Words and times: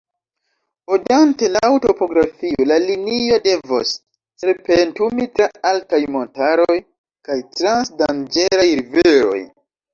Ondante 0.95 1.49
laŭ 1.55 1.69
topografio, 1.83 2.63
la 2.71 2.77
linio 2.85 3.37
devos 3.49 3.93
serpentumi 4.45 5.29
tra 5.37 5.49
altaj 5.75 6.03
montaroj 6.19 6.81
kaj 7.31 7.41
trans 7.61 7.97
danĝeraj 8.05 8.71
riveroj. 8.85 9.41